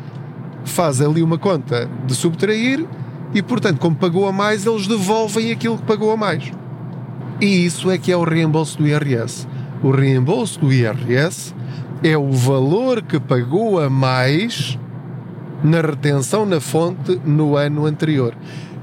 faz 0.64 1.02
ali 1.02 1.24
uma 1.24 1.38
conta 1.38 1.90
de 2.06 2.14
subtrair 2.14 2.86
e, 3.34 3.42
portanto, 3.42 3.80
como 3.80 3.96
pagou 3.96 4.28
a 4.28 4.32
mais, 4.32 4.68
eles 4.68 4.86
devolvem 4.86 5.52
aquilo 5.52 5.78
que 5.78 5.84
pagou 5.84 6.12
a 6.12 6.18
mais. 6.18 6.52
E 7.40 7.66
isso 7.66 7.92
é 7.92 7.98
que 7.98 8.12
é 8.12 8.18
o 8.18 8.24
reembolso 8.24 8.78
do 8.78 8.88
IRS. 8.88 9.48
O 9.84 9.92
reembolso 9.92 10.60
do 10.60 10.72
IRS 10.72 11.54
é 12.02 12.18
o 12.18 12.32
valor 12.32 13.02
que 13.02 13.20
pagou 13.20 13.80
a 13.80 13.90
mais 13.90 14.80
na 15.64 15.82
retenção 15.82 16.46
na 16.46 16.62
fonte 16.62 17.20
no 17.26 17.58
ano 17.58 17.86
anterior. 17.86 18.36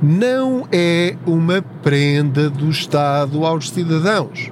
Não 0.03 0.67
é 0.71 1.17
uma 1.27 1.63
prenda 1.63 2.51
do 2.51 2.69
Estado 2.69 3.47
aos 3.47 3.71
cidadãos. 3.71 4.51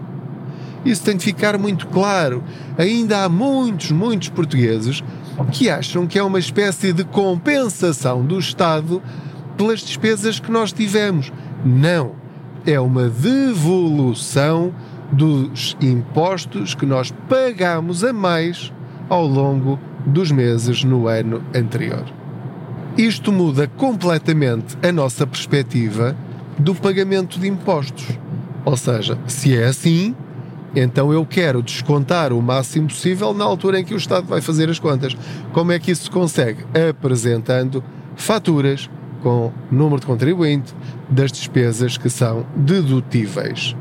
Isso 0.84 1.04
tem 1.04 1.16
de 1.16 1.24
ficar 1.24 1.58
muito 1.58 1.86
claro. 1.88 2.42
Ainda 2.78 3.24
há 3.24 3.28
muitos, 3.28 3.90
muitos 3.90 4.30
portugueses 4.30 5.04
que 5.52 5.68
acham 5.68 6.06
que 6.06 6.18
é 6.18 6.22
uma 6.22 6.38
espécie 6.38 6.92
de 6.92 7.04
compensação 7.04 8.24
do 8.24 8.38
Estado 8.38 9.02
pelas 9.58 9.80
despesas 9.80 10.40
que 10.40 10.50
nós 10.50 10.72
tivemos. 10.72 11.30
Não 11.64 12.19
é 12.66 12.78
uma 12.78 13.08
devolução 13.08 14.72
dos 15.12 15.76
impostos 15.80 16.74
que 16.74 16.86
nós 16.86 17.12
pagamos 17.28 18.04
a 18.04 18.12
mais 18.12 18.72
ao 19.08 19.26
longo 19.26 19.78
dos 20.06 20.30
meses 20.30 20.84
no 20.84 21.08
ano 21.08 21.42
anterior. 21.54 22.04
Isto 22.96 23.32
muda 23.32 23.66
completamente 23.66 24.76
a 24.86 24.92
nossa 24.92 25.26
perspectiva 25.26 26.16
do 26.58 26.74
pagamento 26.74 27.38
de 27.38 27.48
impostos. 27.48 28.06
Ou 28.64 28.76
seja, 28.76 29.18
se 29.26 29.56
é 29.56 29.64
assim, 29.66 30.14
então 30.74 31.12
eu 31.12 31.24
quero 31.26 31.62
descontar 31.62 32.32
o 32.32 32.42
máximo 32.42 32.88
possível 32.88 33.34
na 33.34 33.44
altura 33.44 33.80
em 33.80 33.84
que 33.84 33.94
o 33.94 33.96
Estado 33.96 34.26
vai 34.26 34.40
fazer 34.40 34.68
as 34.68 34.78
contas. 34.78 35.16
Como 35.52 35.72
é 35.72 35.78
que 35.78 35.90
isso 35.90 36.04
se 36.04 36.10
consegue? 36.10 36.64
Apresentando 36.88 37.82
faturas 38.14 38.88
com 39.22 39.52
número 39.70 40.00
de 40.00 40.06
contribuinte 40.06 40.74
das 41.08 41.30
despesas 41.30 41.96
que 41.96 42.10
são 42.10 42.46
dedutíveis. 42.56 43.76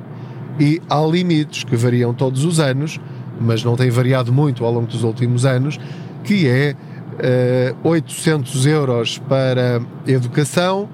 E 0.59 0.81
há 0.89 0.99
limites 1.01 1.63
que 1.63 1.75
variam 1.75 2.13
todos 2.13 2.43
os 2.43 2.59
anos, 2.59 2.99
mas 3.39 3.63
não 3.63 3.75
têm 3.75 3.89
variado 3.89 4.33
muito 4.33 4.65
ao 4.65 4.71
longo 4.73 4.87
dos 4.87 5.03
últimos 5.03 5.45
anos, 5.45 5.79
que 6.23 6.47
é 6.47 6.73
uh, 6.73 7.15
eh, 7.19 7.75
800 7.83 8.65
euros 8.65 9.17
para 9.17 9.81
educação, 10.05 10.89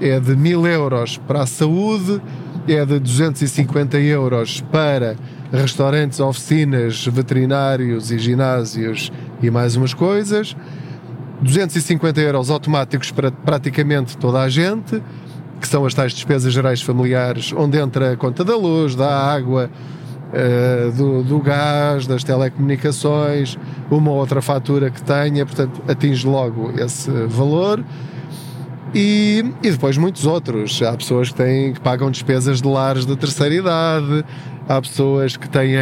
é 0.00 0.18
de 0.20 0.36
1000 0.36 0.66
euros 0.66 1.18
para 1.18 1.42
a 1.42 1.46
saúde, 1.46 2.20
é 2.68 2.84
de 2.84 2.98
250 2.98 3.98
euros 3.98 4.60
para 4.72 5.16
restaurantes, 5.52 6.20
oficinas, 6.20 7.06
veterinários 7.06 8.10
e 8.10 8.18
ginásios 8.18 9.12
e 9.42 9.50
mais 9.50 9.76
umas 9.76 9.94
coisas, 9.94 10.56
250 11.44 12.20
euros 12.20 12.50
automáticos 12.50 13.10
para 13.10 13.30
praticamente 13.30 14.16
toda 14.16 14.40
a 14.40 14.48
gente, 14.48 15.02
que 15.60 15.68
são 15.68 15.84
as 15.84 15.94
tais 15.94 16.12
despesas 16.12 16.52
gerais 16.52 16.80
familiares, 16.80 17.52
onde 17.52 17.78
entra 17.78 18.12
a 18.12 18.16
conta 18.16 18.42
da 18.42 18.56
luz, 18.56 18.94
da 18.94 19.32
água, 19.32 19.70
uh, 20.32 20.92
do, 20.92 21.22
do, 21.22 21.38
gás, 21.40 22.06
das 22.06 22.24
telecomunicações, 22.24 23.58
uma 23.90 24.10
ou 24.10 24.16
outra 24.16 24.40
fatura 24.40 24.90
que 24.90 25.02
tenha, 25.02 25.44
portanto 25.44 25.82
atinge 25.86 26.26
logo 26.26 26.72
esse 26.78 27.10
valor. 27.26 27.84
E, 28.94 29.44
e 29.62 29.70
depois 29.72 29.98
muitos 29.98 30.24
outros. 30.24 30.80
Há 30.80 30.96
pessoas 30.96 31.28
que, 31.28 31.34
têm, 31.34 31.72
que 31.72 31.80
pagam 31.80 32.10
despesas 32.10 32.62
de 32.62 32.68
lares 32.68 33.04
de 33.04 33.16
terceira 33.16 33.54
idade, 33.54 34.24
há 34.68 34.80
pessoas 34.80 35.36
que 35.36 35.48
têm 35.48 35.76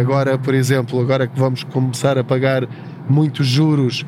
agora, 0.00 0.36
por 0.36 0.52
exemplo, 0.52 1.00
agora 1.00 1.26
que 1.26 1.38
vamos 1.38 1.62
começar 1.62 2.18
a 2.18 2.24
pagar 2.24 2.68
muitos 3.08 3.46
juros 3.46 4.04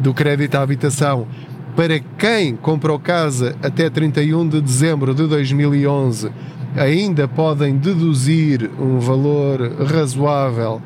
do 0.00 0.14
crédito 0.14 0.54
à 0.54 0.62
habitação 0.62 1.26
para 1.74 1.98
quem 2.18 2.54
comprou 2.54 2.98
casa 2.98 3.56
até 3.62 3.88
31 3.88 4.46
de 4.46 4.60
dezembro 4.60 5.14
de 5.14 5.26
2011 5.26 6.30
ainda 6.76 7.26
podem 7.26 7.76
deduzir 7.76 8.70
um 8.78 8.98
valor 8.98 9.60
razoável, 9.82 10.82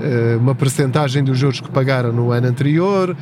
eh, 0.00 0.36
uma 0.38 0.54
percentagem 0.54 1.24
dos 1.24 1.38
juros 1.38 1.60
que 1.60 1.70
pagaram 1.70 2.12
no 2.12 2.30
ano 2.30 2.46
anterior. 2.46 3.16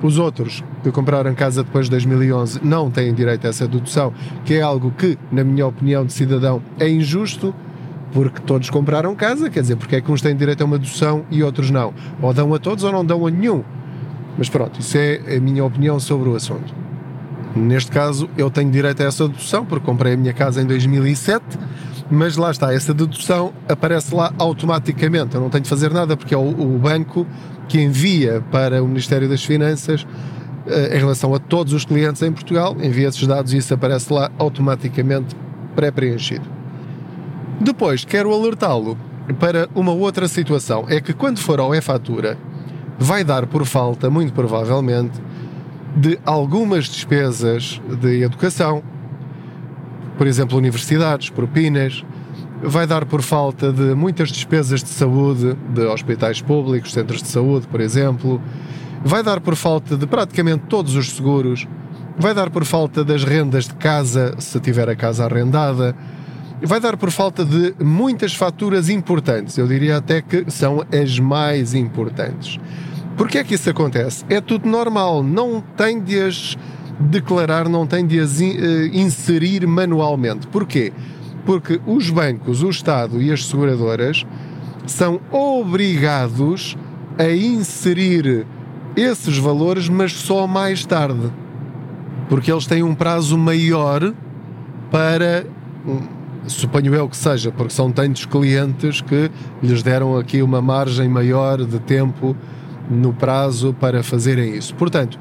Os 0.00 0.16
outros 0.16 0.62
que 0.84 0.92
compraram 0.92 1.34
casa 1.34 1.64
depois 1.64 1.86
de 1.86 1.90
2011 1.90 2.60
não 2.62 2.88
têm 2.88 3.12
direito 3.12 3.46
a 3.46 3.50
essa 3.50 3.66
dedução, 3.66 4.12
que 4.44 4.54
é 4.54 4.62
algo 4.62 4.92
que, 4.96 5.18
na 5.32 5.42
minha 5.42 5.66
opinião 5.66 6.06
de 6.06 6.12
cidadão, 6.12 6.62
é 6.78 6.88
injusto, 6.88 7.52
porque 8.12 8.40
todos 8.40 8.70
compraram 8.70 9.14
casa, 9.16 9.50
quer 9.50 9.62
dizer, 9.62 9.76
porque 9.76 9.96
é 9.96 10.00
que 10.00 10.10
uns 10.10 10.22
têm 10.22 10.36
direito 10.36 10.62
a 10.62 10.64
uma 10.64 10.78
dedução 10.78 11.24
e 11.32 11.42
outros 11.42 11.70
não. 11.70 11.92
Ou 12.22 12.32
dão 12.32 12.54
a 12.54 12.60
todos 12.60 12.84
ou 12.84 12.92
não 12.92 13.04
dão 13.04 13.26
a 13.26 13.30
nenhum. 13.30 13.64
Mas 14.38 14.48
pronto, 14.48 14.80
isso 14.80 14.96
é 14.96 15.36
a 15.36 15.40
minha 15.40 15.64
opinião 15.64 15.98
sobre 15.98 16.28
o 16.28 16.36
assunto. 16.36 16.72
Neste 17.56 17.90
caso, 17.90 18.30
eu 18.38 18.50
tenho 18.50 18.70
direito 18.70 19.02
a 19.02 19.06
essa 19.06 19.26
dedução, 19.26 19.66
porque 19.66 19.84
comprei 19.84 20.14
a 20.14 20.16
minha 20.16 20.32
casa 20.32 20.62
em 20.62 20.64
2007, 20.64 21.44
mas 22.08 22.36
lá 22.36 22.50
está, 22.50 22.72
essa 22.72 22.94
dedução 22.94 23.52
aparece 23.68 24.14
lá 24.14 24.32
automaticamente. 24.38 25.34
Eu 25.34 25.40
não 25.40 25.50
tenho 25.50 25.64
de 25.64 25.68
fazer 25.68 25.90
nada, 25.92 26.16
porque 26.16 26.32
é 26.32 26.38
o, 26.38 26.48
o 26.48 26.78
banco 26.78 27.26
que 27.68 27.80
envia 27.80 28.42
para 28.50 28.82
o 28.82 28.86
Ministério 28.86 29.28
das 29.28 29.44
Finanças 29.44 30.06
eh, 30.66 30.96
em 30.96 30.98
relação 30.98 31.34
a 31.34 31.38
todos 31.38 31.72
os 31.72 31.84
clientes 31.84 32.22
em 32.22 32.30
Portugal, 32.30 32.76
envia 32.80 33.08
esses 33.08 33.26
dados 33.26 33.52
e 33.52 33.56
isso 33.56 33.74
aparece 33.74 34.12
lá 34.12 34.30
automaticamente 34.38 35.34
pré-preenchido. 35.74 36.44
Depois, 37.60 38.04
quero 38.04 38.32
alertá-lo 38.32 38.96
para 39.40 39.68
uma 39.74 39.92
outra 39.92 40.28
situação: 40.28 40.84
é 40.88 41.00
que 41.00 41.12
quando 41.12 41.38
for 41.38 41.58
ao 41.58 41.74
e-fatura, 41.74 42.38
vai 42.98 43.22
dar 43.22 43.46
por 43.46 43.64
falta, 43.64 44.10
muito 44.10 44.32
provavelmente, 44.32 45.20
de 45.96 46.18
algumas 46.24 46.86
despesas 46.86 47.80
de 48.00 48.22
educação, 48.22 48.82
por 50.16 50.26
exemplo, 50.26 50.58
universidades, 50.58 51.30
propinas, 51.30 52.04
vai 52.62 52.86
dar 52.86 53.04
por 53.04 53.22
falta 53.22 53.72
de 53.72 53.94
muitas 53.94 54.30
despesas 54.30 54.82
de 54.82 54.88
saúde, 54.88 55.56
de 55.72 55.82
hospitais 55.86 56.42
públicos, 56.42 56.92
centros 56.92 57.22
de 57.22 57.28
saúde, 57.28 57.68
por 57.68 57.80
exemplo, 57.80 58.40
vai 59.04 59.22
dar 59.22 59.40
por 59.40 59.54
falta 59.54 59.96
de 59.96 60.06
praticamente 60.06 60.64
todos 60.68 60.96
os 60.96 61.10
seguros, 61.10 61.66
vai 62.18 62.34
dar 62.34 62.50
por 62.50 62.64
falta 62.64 63.04
das 63.04 63.22
rendas 63.22 63.68
de 63.68 63.74
casa, 63.74 64.34
se 64.38 64.58
tiver 64.58 64.88
a 64.88 64.96
casa 64.96 65.24
arrendada, 65.24 65.94
vai 66.60 66.80
dar 66.80 66.96
por 66.96 67.10
falta 67.10 67.44
de 67.44 67.74
muitas 67.82 68.34
faturas 68.34 68.88
importantes, 68.88 69.56
eu 69.56 69.68
diria 69.68 69.98
até 69.98 70.20
que 70.20 70.50
são 70.50 70.84
as 70.92 71.18
mais 71.20 71.74
importantes. 71.74 72.58
Porquê 73.18 73.38
é 73.38 73.44
que 73.44 73.56
isso 73.56 73.68
acontece? 73.68 74.24
É 74.30 74.40
tudo 74.40 74.68
normal, 74.68 75.24
não 75.24 75.60
tem 75.60 76.00
de 76.00 76.20
as 76.22 76.56
declarar, 77.00 77.68
não 77.68 77.84
tem 77.84 78.06
de 78.06 78.20
as 78.20 78.40
eh, 78.40 78.90
inserir 78.92 79.66
manualmente. 79.66 80.46
Porquê? 80.46 80.92
Porque 81.44 81.80
os 81.84 82.10
bancos, 82.10 82.62
o 82.62 82.70
Estado 82.70 83.20
e 83.20 83.32
as 83.32 83.44
seguradoras 83.44 84.24
são 84.86 85.20
obrigados 85.32 86.78
a 87.18 87.28
inserir 87.28 88.46
esses 88.94 89.36
valores, 89.36 89.88
mas 89.88 90.12
só 90.12 90.46
mais 90.46 90.86
tarde. 90.86 91.32
Porque 92.28 92.52
eles 92.52 92.66
têm 92.66 92.84
um 92.84 92.94
prazo 92.94 93.36
maior 93.36 94.14
para 94.92 95.44
suponho 96.46 96.94
eu 96.94 97.08
que 97.08 97.16
seja, 97.16 97.50
porque 97.50 97.72
são 97.74 97.90
tantos 97.90 98.24
clientes 98.24 99.00
que 99.00 99.30
lhes 99.62 99.82
deram 99.82 100.16
aqui 100.16 100.40
uma 100.40 100.62
margem 100.62 101.08
maior 101.08 101.64
de 101.64 101.78
tempo 101.80 102.36
no 102.90 103.12
prazo 103.12 103.74
para 103.78 104.02
fazerem 104.02 104.56
isso. 104.56 104.74
Portanto, 104.74 105.18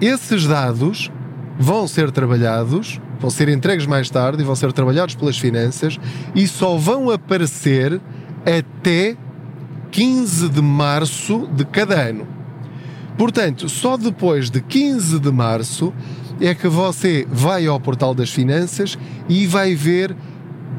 esses 0.00 0.46
dados 0.46 1.10
vão 1.58 1.88
ser 1.88 2.10
trabalhados, 2.10 3.00
vão 3.18 3.30
ser 3.30 3.48
entregues 3.48 3.86
mais 3.86 4.10
tarde 4.10 4.42
e 4.42 4.44
vão 4.44 4.54
ser 4.54 4.72
trabalhados 4.72 5.14
pelas 5.14 5.38
finanças 5.38 5.98
e 6.34 6.46
só 6.46 6.76
vão 6.76 7.10
aparecer 7.10 8.00
até 8.44 9.16
15 9.90 10.48
de 10.48 10.62
março 10.62 11.48
de 11.54 11.64
cada 11.64 11.94
ano. 11.94 12.26
Portanto, 13.16 13.68
só 13.68 13.96
depois 13.96 14.50
de 14.50 14.60
15 14.60 15.18
de 15.18 15.32
março 15.32 15.92
é 16.40 16.54
que 16.54 16.68
você 16.68 17.26
vai 17.30 17.66
ao 17.66 17.80
portal 17.80 18.14
das 18.14 18.30
finanças 18.30 18.98
e 19.28 19.46
vai 19.46 19.74
ver 19.74 20.14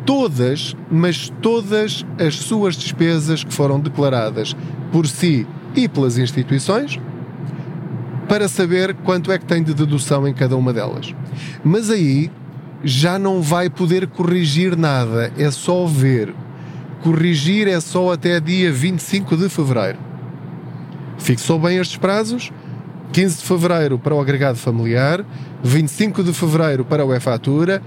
todas, 0.06 0.76
mas 0.92 1.34
todas 1.42 2.06
as 2.20 2.36
suas 2.36 2.78
despesas 2.78 3.44
que 3.44 3.54
foram 3.54 3.80
declaradas 3.80 4.56
por 4.92 5.08
si 5.08 5.48
e 5.78 5.88
pelas 5.88 6.18
instituições 6.18 7.00
para 8.28 8.48
saber 8.48 8.94
quanto 9.04 9.32
é 9.32 9.38
que 9.38 9.46
tem 9.46 9.64
de 9.64 9.74
dedução 9.74 10.28
em 10.28 10.34
cada 10.34 10.56
uma 10.58 10.74
delas. 10.74 11.16
Mas 11.64 11.90
aí 11.90 12.30
já 12.84 13.18
não 13.18 13.42
vai 13.42 13.70
poder 13.70 14.08
corrigir 14.08 14.76
nada, 14.76 15.32
é 15.38 15.50
só 15.50 15.86
ver. 15.86 16.34
Corrigir 17.02 17.68
é 17.68 17.80
só 17.80 18.12
até 18.12 18.40
dia 18.40 18.72
25 18.72 19.38
de 19.38 19.50
fevereiro. 19.50 19.98
Fixou 21.18 21.60
bem 21.60 21.78
estes 21.78 21.98
prazos? 21.98 22.52
15 23.14 23.38
de 23.38 23.44
fevereiro 23.44 23.98
para 23.98 24.14
o 24.14 24.20
agregado 24.20 24.58
familiar, 24.58 25.26
25 25.64 26.24
de 26.24 26.34
fevereiro 26.34 26.84
para 26.84 27.06
o 27.06 27.16
e-fatura, 27.16 27.82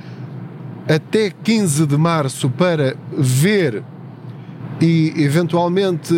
até 0.89 1.31
15 1.31 1.87
de 1.87 1.97
março 1.97 2.49
para 2.49 2.97
ver 3.17 3.83
e 4.81 5.13
eventualmente 5.17 6.15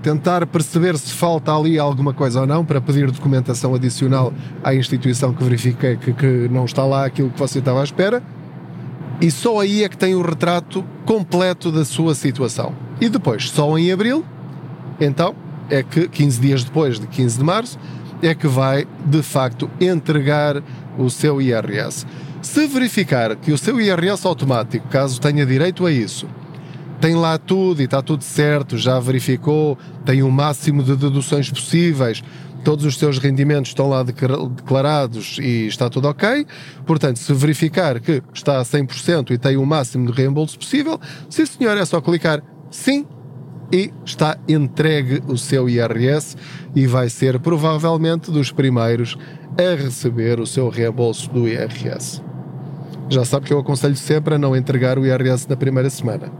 tentar 0.00 0.46
perceber 0.46 0.96
se 0.96 1.12
falta 1.12 1.52
ali 1.52 1.76
alguma 1.76 2.14
coisa 2.14 2.42
ou 2.42 2.46
não 2.46 2.64
para 2.64 2.80
pedir 2.80 3.10
documentação 3.10 3.74
adicional 3.74 4.32
à 4.62 4.74
instituição 4.74 5.34
que 5.34 5.42
verifica 5.42 5.96
que, 5.96 6.12
que 6.12 6.48
não 6.48 6.64
está 6.64 6.84
lá 6.84 7.04
aquilo 7.04 7.30
que 7.30 7.38
você 7.38 7.58
estava 7.58 7.80
à 7.80 7.84
espera. 7.84 8.22
E 9.20 9.30
só 9.30 9.60
aí 9.60 9.82
é 9.82 9.88
que 9.88 9.96
tem 9.96 10.14
o 10.14 10.22
retrato 10.22 10.84
completo 11.04 11.72
da 11.72 11.84
sua 11.84 12.14
situação. 12.14 12.72
E 13.00 13.08
depois, 13.08 13.48
só 13.48 13.76
em 13.76 13.90
abril, 13.90 14.24
então, 15.00 15.34
é 15.68 15.82
que 15.82 16.06
15 16.06 16.40
dias 16.40 16.64
depois 16.64 17.00
de 17.00 17.06
15 17.06 17.38
de 17.38 17.44
março, 17.44 17.78
é 18.22 18.34
que 18.34 18.46
vai 18.46 18.86
de 19.04 19.22
facto 19.22 19.68
entregar 19.80 20.62
o 20.98 21.10
seu 21.10 21.40
IRS. 21.40 22.06
Se 22.40 22.66
verificar 22.66 23.34
que 23.36 23.52
o 23.52 23.58
seu 23.58 23.80
IRS 23.80 24.26
automático, 24.26 24.86
caso 24.88 25.20
tenha 25.20 25.44
direito 25.44 25.84
a 25.84 25.90
isso, 25.90 26.26
tem 27.00 27.14
lá 27.14 27.38
tudo 27.38 27.80
e 27.80 27.84
está 27.84 28.00
tudo 28.00 28.24
certo, 28.24 28.76
já 28.78 28.98
verificou, 28.98 29.78
tem 30.04 30.22
o 30.22 30.30
máximo 30.30 30.82
de 30.82 30.96
deduções 30.96 31.50
possíveis, 31.50 32.22
todos 32.64 32.84
os 32.84 32.98
seus 32.98 33.18
rendimentos 33.18 33.70
estão 33.70 33.88
lá 33.88 34.02
declarados 34.02 35.38
e 35.40 35.66
está 35.66 35.88
tudo 35.88 36.08
ok. 36.08 36.46
Portanto, 36.84 37.18
se 37.18 37.32
verificar 37.32 38.00
que 38.00 38.22
está 38.34 38.58
a 38.58 38.64
100% 38.64 39.30
e 39.30 39.38
tem 39.38 39.56
o 39.56 39.66
máximo 39.66 40.10
de 40.10 40.12
reembolso 40.12 40.58
possível, 40.58 41.00
sim 41.28 41.46
senhor, 41.46 41.76
é 41.76 41.84
só 41.84 42.00
clicar 42.00 42.42
sim 42.70 43.06
e 43.72 43.92
está 44.04 44.38
entregue 44.48 45.22
o 45.28 45.36
seu 45.36 45.68
IRS 45.68 46.36
e 46.74 46.86
vai 46.86 47.08
ser 47.08 47.38
provavelmente 47.40 48.30
dos 48.30 48.50
primeiros 48.50 49.16
a 49.58 49.74
receber 49.80 50.40
o 50.40 50.46
seu 50.46 50.68
reembolso 50.68 51.30
do 51.30 51.48
IRS. 51.48 52.22
Já 53.08 53.24
sabe 53.24 53.46
que 53.46 53.52
eu 53.52 53.58
aconselho 53.60 53.96
sempre 53.96 54.34
a 54.34 54.38
não 54.38 54.56
entregar 54.56 54.98
o 54.98 55.06
IRS 55.06 55.48
na 55.48 55.56
primeira 55.56 55.88
semana 55.88 56.32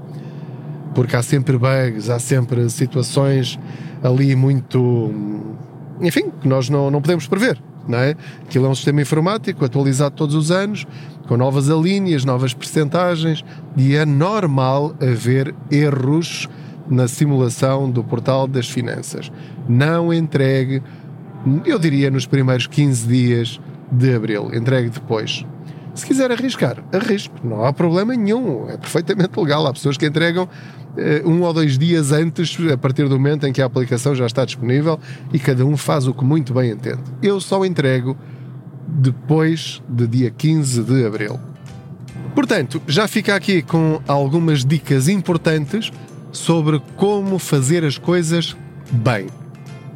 porque 0.97 1.15
há 1.15 1.23
sempre 1.23 1.59
bugs, 1.59 2.09
há 2.09 2.19
sempre 2.19 2.71
situações 2.71 3.59
ali 4.03 4.35
muito. 4.35 5.13
Enfim, 6.01 6.33
que 6.41 6.49
nós 6.49 6.71
não, 6.71 6.91
não 6.91 7.03
podemos 7.03 7.27
prever. 7.27 7.63
Não 7.87 7.99
é? 7.99 8.17
Aquilo 8.43 8.65
é 8.65 8.69
um 8.71 8.75
sistema 8.75 9.03
informático 9.03 9.63
atualizado 9.63 10.17
todos 10.17 10.35
os 10.35 10.51
anos, 10.51 10.87
com 11.29 11.37
novas 11.37 11.71
alíneas, 11.71 12.25
novas 12.25 12.55
percentagens, 12.55 13.45
e 13.77 13.95
é 13.95 14.07
normal 14.07 14.97
haver 14.99 15.55
erros 15.71 16.49
na 16.89 17.07
simulação 17.07 17.91
do 17.91 18.03
portal 18.03 18.49
das 18.49 18.69
finanças. 18.69 19.31
Não 19.69 20.13
entregue, 20.13 20.83
eu 21.67 21.79
diria, 21.79 22.11
nos 22.11 22.27
primeiros 22.27 22.67
15 22.67 23.07
dias 23.07 23.61
de 23.93 24.15
abril, 24.15 24.51
entregue 24.53 24.89
depois. 24.89 25.45
Se 25.97 26.05
quiser 26.05 26.31
arriscar, 26.31 26.77
arrisque, 26.93 27.35
não 27.43 27.65
há 27.65 27.73
problema 27.73 28.15
nenhum, 28.15 28.69
é 28.69 28.77
perfeitamente 28.77 29.41
legal. 29.41 29.67
Há 29.67 29.73
pessoas 29.73 29.97
que 29.97 30.05
entregam 30.05 30.47
eh, 30.95 31.23
um 31.25 31.41
ou 31.41 31.53
dois 31.55 31.79
dias 31.79 32.13
antes, 32.13 32.55
a 32.71 32.77
partir 32.77 33.09
do 33.09 33.19
momento 33.19 33.47
em 33.47 33.53
que 33.53 33.63
a 33.63 33.65
aplicação 33.65 34.15
já 34.15 34.27
está 34.27 34.45
disponível 34.45 35.01
e 35.33 35.39
cada 35.39 35.65
um 35.65 35.75
faz 35.75 36.07
o 36.07 36.13
que 36.13 36.23
muito 36.23 36.53
bem 36.53 36.71
entende. 36.71 37.01
Eu 37.23 37.41
só 37.41 37.65
entrego 37.65 38.15
depois 38.87 39.83
de 39.89 40.07
dia 40.07 40.31
15 40.31 40.83
de 40.83 41.07
abril. 41.07 41.41
Portanto, 42.35 42.83
já 42.87 43.09
fica 43.09 43.35
aqui 43.35 43.63
com 43.63 43.99
algumas 44.07 44.67
dicas 44.67 45.09
importantes 45.09 45.91
sobre 46.31 46.79
como 46.95 47.39
fazer 47.39 47.83
as 47.87 47.97
coisas 47.97 48.55
bem, 48.93 49.29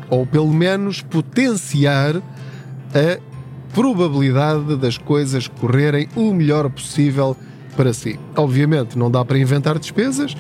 ou 0.09 0.25
pelo 0.25 0.53
menos 0.53 1.03
potenciar 1.03 2.17
a 2.17 3.30
probabilidade 3.73 4.77
das 4.77 4.99
coisas 4.99 5.49
correrem 5.49 6.09
o 6.17 6.33
melhor 6.33 6.69
possível 6.71 7.37
para 7.77 7.93
si. 7.93 8.19
Obviamente, 8.37 8.99
não 8.99 9.11
dá 9.11 9.25
para 9.25 9.39
inventar 9.39 9.79
despesas, 9.79 10.37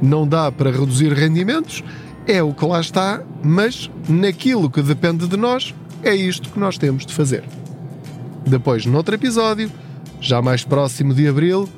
não 0.00 0.26
dá 0.26 0.50
para 0.52 0.70
reduzir 0.70 1.12
rendimentos, 1.12 1.82
é 2.26 2.42
o 2.42 2.52
que 2.54 2.64
lá 2.64 2.80
está, 2.80 3.22
mas 3.42 3.90
naquilo 4.08 4.70
que 4.70 4.82
depende 4.82 5.26
de 5.26 5.36
nós, 5.36 5.74
é 6.02 6.14
isto 6.14 6.50
que 6.50 6.58
nós 6.58 6.78
temos 6.78 7.06
de 7.06 7.12
fazer. 7.12 7.44
Depois, 8.46 8.84
noutro 8.86 9.14
episódio, 9.14 9.70
já 10.20 10.40
mais 10.42 10.64
próximo 10.64 11.14
de 11.14 11.26
abril, 11.26 11.68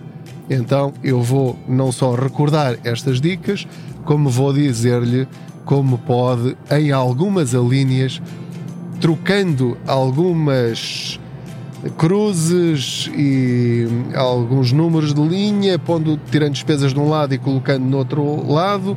então 0.51 0.93
eu 1.03 1.23
vou 1.23 1.59
não 1.69 1.91
só 1.91 2.15
recordar 2.15 2.79
estas 2.85 3.21
dicas, 3.21 3.67
como 4.05 4.29
vou 4.29 4.53
dizer-lhe 4.53 5.27
como 5.65 5.99
pode, 5.99 6.57
em 6.71 6.93
algumas 6.93 7.53
alíneas, 7.55 8.23
trocando 9.01 9.77
algumas 9.87 11.19
cruzes 11.97 13.11
e 13.15 13.87
alguns 14.15 14.73
números 14.73 15.15
de 15.15 15.21
linha, 15.21 15.79
pondo, 15.79 16.19
tirando 16.31 16.53
despesas 16.53 16.93
de 16.93 16.99
um 16.99 17.09
lado 17.09 17.35
e 17.35 17.39
colocando 17.39 17.85
no 17.85 17.99
outro 17.99 18.51
lado, 18.51 18.97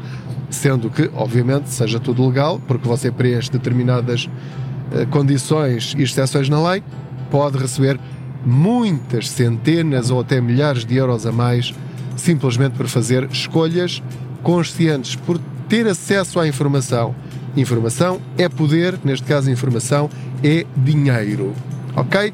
sendo 0.50 0.90
que, 0.90 1.10
obviamente, 1.14 1.70
seja 1.70 2.00
tudo 2.00 2.28
legal, 2.28 2.60
porque 2.68 2.88
você 2.88 3.12
preenche 3.12 3.52
determinadas 3.52 4.26
uh, 4.26 5.06
condições 5.10 5.94
e 5.98 6.04
exceções 6.04 6.50
na 6.50 6.72
lei, 6.72 6.84
pode 7.30 7.58
receber 7.58 8.00
muitas 8.46 9.30
centenas 9.30 10.10
ou 10.10 10.22
até 10.22 10.42
milhares 10.42 10.86
de 10.86 10.96
euros 10.96 11.26
a 11.26 11.32
mais 11.32 11.74
simplesmente 12.20 12.74
por 12.74 12.88
fazer 12.88 13.28
escolhas 13.32 14.04
conscientes, 14.44 15.16
por 15.16 15.40
ter 15.68 15.88
acesso 15.88 16.40
à 16.40 16.48
informação, 16.48 17.16
Informação 17.56 18.22
é 18.38 18.48
poder, 18.48 19.00
neste 19.04 19.26
caso, 19.26 19.50
informação 19.50 20.10
é 20.44 20.66
dinheiro. 20.76 21.54
Ok? 21.96 22.34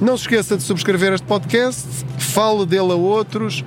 Não 0.00 0.16
se 0.16 0.24
esqueça 0.24 0.56
de 0.56 0.62
subscrever 0.62 1.12
este 1.12 1.26
podcast, 1.26 1.88
fale 2.18 2.64
dele 2.64 2.92
a 2.92 2.94
outros, 2.94 3.64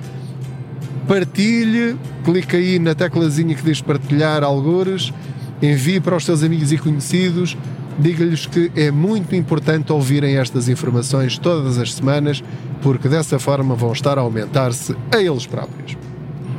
partilhe, 1.06 1.96
clique 2.24 2.56
aí 2.56 2.78
na 2.78 2.94
teclazinha 2.94 3.54
que 3.54 3.62
diz 3.62 3.82
partilhar 3.82 4.42
algures, 4.42 5.12
envie 5.60 6.00
para 6.00 6.16
os 6.16 6.24
seus 6.24 6.42
amigos 6.42 6.72
e 6.72 6.78
conhecidos, 6.78 7.56
diga-lhes 7.98 8.46
que 8.46 8.72
é 8.74 8.90
muito 8.90 9.36
importante 9.36 9.92
ouvirem 9.92 10.36
estas 10.36 10.68
informações 10.68 11.36
todas 11.36 11.78
as 11.78 11.92
semanas, 11.92 12.42
porque 12.80 13.08
dessa 13.08 13.38
forma 13.38 13.74
vão 13.74 13.92
estar 13.92 14.16
a 14.16 14.22
aumentar-se 14.22 14.96
a 15.14 15.20
eles 15.20 15.46
próprios. 15.46 15.96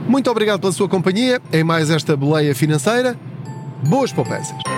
Muito 0.07 0.29
obrigado 0.29 0.59
pela 0.59 0.71
sua 0.71 0.87
companhia 0.87 1.41
em 1.51 1.63
mais 1.63 1.89
esta 1.89 2.15
boleia 2.15 2.53
financeira. 2.53 3.17
Boas 3.89 4.13
poupanças! 4.13 4.72